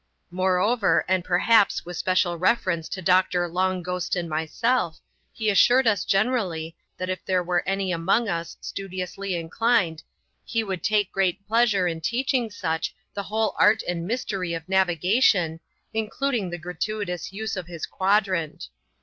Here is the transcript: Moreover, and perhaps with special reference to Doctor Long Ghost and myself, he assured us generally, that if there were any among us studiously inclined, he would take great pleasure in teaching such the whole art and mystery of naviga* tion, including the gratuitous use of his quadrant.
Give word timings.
Moreover, 0.31 1.05
and 1.07 1.23
perhaps 1.23 1.85
with 1.85 1.95
special 1.95 2.35
reference 2.35 2.89
to 2.89 3.03
Doctor 3.03 3.47
Long 3.47 3.83
Ghost 3.83 4.15
and 4.15 4.27
myself, 4.27 4.99
he 5.31 5.47
assured 5.47 5.85
us 5.85 6.05
generally, 6.05 6.75
that 6.97 7.07
if 7.11 7.23
there 7.23 7.43
were 7.43 7.61
any 7.67 7.91
among 7.91 8.27
us 8.27 8.57
studiously 8.61 9.35
inclined, 9.35 10.01
he 10.43 10.63
would 10.63 10.81
take 10.83 11.11
great 11.11 11.47
pleasure 11.47 11.85
in 11.87 12.01
teaching 12.01 12.49
such 12.49 12.95
the 13.13 13.21
whole 13.21 13.55
art 13.59 13.83
and 13.87 14.07
mystery 14.07 14.55
of 14.55 14.65
naviga* 14.67 15.21
tion, 15.21 15.59
including 15.93 16.49
the 16.49 16.57
gratuitous 16.57 17.31
use 17.31 17.55
of 17.55 17.67
his 17.67 17.85
quadrant. 17.85 18.69